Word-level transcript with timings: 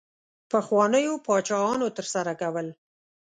پخوانیو 0.51 1.13
پاچاهانو 1.25 1.87
ترسره 1.97 2.33
کول. 2.41 2.67